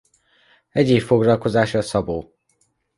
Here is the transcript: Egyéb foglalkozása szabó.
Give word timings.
Egyéb 0.71 1.01
foglalkozása 1.01 1.81
szabó. 1.81 2.35